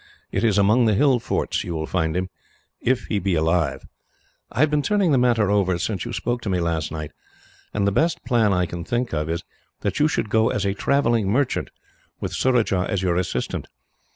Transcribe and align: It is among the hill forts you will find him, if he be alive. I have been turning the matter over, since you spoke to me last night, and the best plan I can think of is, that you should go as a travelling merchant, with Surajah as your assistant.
It 0.31 0.43
is 0.43 0.57
among 0.57 0.85
the 0.85 0.95
hill 0.95 1.19
forts 1.19 1.63
you 1.63 1.75
will 1.75 1.85
find 1.85 2.17
him, 2.17 2.29
if 2.79 3.05
he 3.05 3.19
be 3.19 3.35
alive. 3.35 3.83
I 4.51 4.61
have 4.61 4.71
been 4.71 4.81
turning 4.81 5.11
the 5.11 5.19
matter 5.19 5.51
over, 5.51 5.77
since 5.77 6.05
you 6.05 6.11
spoke 6.11 6.41
to 6.41 6.49
me 6.49 6.59
last 6.59 6.91
night, 6.91 7.11
and 7.71 7.85
the 7.85 7.91
best 7.91 8.25
plan 8.25 8.51
I 8.51 8.65
can 8.65 8.83
think 8.83 9.13
of 9.13 9.29
is, 9.29 9.43
that 9.81 9.99
you 9.99 10.07
should 10.07 10.31
go 10.31 10.49
as 10.49 10.65
a 10.65 10.73
travelling 10.73 11.29
merchant, 11.31 11.69
with 12.19 12.33
Surajah 12.33 12.87
as 12.89 13.03
your 13.03 13.15
assistant. 13.15 13.67